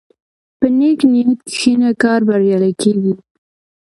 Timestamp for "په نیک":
0.59-0.99